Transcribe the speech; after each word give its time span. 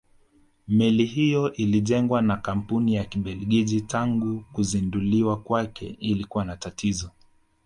Meli 0.67 1.05
hiyo 1.05 1.53
ilijengwa 1.53 2.21
na 2.21 2.37
kampuni 2.37 2.93
ya 2.95 3.03
Kibelgiji 3.03 3.81
tangu 3.81 4.45
kuzinduliwa 4.53 5.37
kwake 5.41 5.85
ilikuwa 5.99 6.45
na 6.45 6.57
tatizo 6.57 7.11